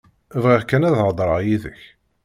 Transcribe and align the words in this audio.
Bɣiɣ 0.43 0.63
kan 0.69 0.87
ad 0.89 0.95
hedreɣ 1.01 1.39
yid-k. 1.45 1.81